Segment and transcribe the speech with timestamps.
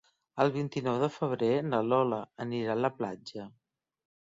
[0.45, 3.51] El vint-i-nou de febrer na Lola anirà a la platja.